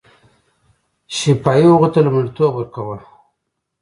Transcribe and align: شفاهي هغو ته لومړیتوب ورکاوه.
شفاهي 1.17 1.65
هغو 1.73 1.87
ته 1.93 1.99
لومړیتوب 2.05 2.51
ورکاوه. 2.55 2.97